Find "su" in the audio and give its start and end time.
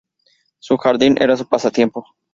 0.57-0.77, 1.37-1.47